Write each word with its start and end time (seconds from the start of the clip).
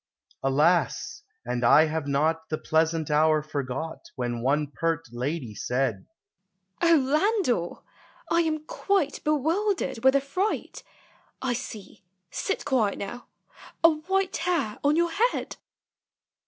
Alas! 0.41 1.21
and 1.45 1.63
I 1.63 1.85
have 1.85 2.07
not 2.07 2.49
The 2.49 2.57
pleasant 2.57 3.11
hour 3.11 3.43
forgot, 3.43 3.99
When 4.15 4.41
one 4.41 4.65
pert 4.71 5.05
lady 5.11 5.53
said, 5.53 6.07
—"O 6.81 6.95
Landor! 6.97 7.83
I 8.27 8.41
am 8.41 8.65
quite 8.65 9.23
Bewildered 9.23 10.03
with 10.03 10.15
affright; 10.15 10.81
I 11.39 11.53
see 11.53 12.03
(sit 12.31 12.65
quiet 12.65 12.97
now!) 12.97 13.27
a 13.83 13.91
white 13.91 14.37
hair 14.37 14.79
on 14.83 14.95
your 14.95 15.11
head!" 15.11 15.57